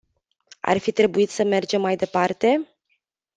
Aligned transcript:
Ar 0.61 0.77
fi 0.79 0.91
trebuit 0.91 1.29
să 1.29 1.43
mergem 1.43 1.81
mai 1.81 1.95
departe? 1.95 2.67